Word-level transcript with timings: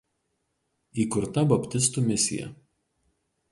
Įkurta 1.03 1.45
baptistų 1.53 2.05
misija. 2.09 2.51